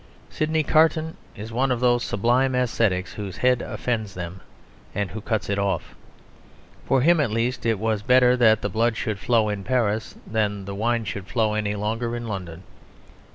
Sidney 0.31 0.63
Carton 0.63 1.15
is 1.35 1.51
one 1.53 1.69
of 1.71 1.79
those 1.79 2.03
sublime 2.03 2.55
ascetics 2.55 3.13
whose 3.13 3.37
head 3.37 3.61
offends 3.61 4.15
them, 4.15 4.41
and 4.95 5.11
who 5.11 5.21
cut 5.21 5.47
it 5.47 5.59
off. 5.59 5.93
For 6.87 7.01
him 7.01 7.19
at 7.19 7.29
least 7.29 7.67
it 7.67 7.77
was 7.77 8.01
better 8.01 8.35
that 8.35 8.63
the 8.63 8.67
blood 8.69 8.97
should 8.97 9.19
flow 9.19 9.47
in 9.49 9.63
Paris 9.63 10.15
than 10.25 10.61
that 10.61 10.65
the 10.65 10.73
wine 10.73 11.05
should 11.05 11.27
flow 11.27 11.53
any 11.53 11.75
longer 11.75 12.15
in 12.15 12.27
London. 12.27 12.63